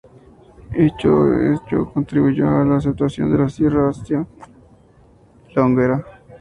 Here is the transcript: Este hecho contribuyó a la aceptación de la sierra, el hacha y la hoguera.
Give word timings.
Este 0.73 1.07
hecho 1.53 1.91
contribuyó 1.93 2.49
a 2.49 2.65
la 2.65 2.77
aceptación 2.77 3.31
de 3.31 3.37
la 3.37 3.49
sierra, 3.49 3.81
el 3.91 3.91
hacha 3.91 4.25
y 5.47 5.53
la 5.53 5.63
hoguera. 5.67 6.05